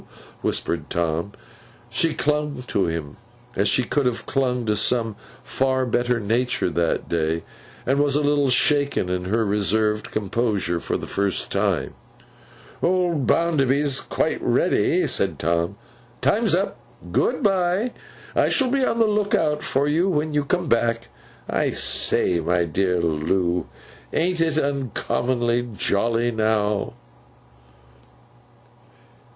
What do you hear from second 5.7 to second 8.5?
better nature that day, and was a little